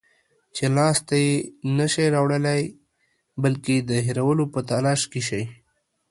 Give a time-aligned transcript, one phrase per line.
[0.55, 1.31] چې لاس ته یې
[1.77, 2.61] نشی راوړلای،
[3.43, 5.43] بلکې د هېرولو په تلاش کې شئ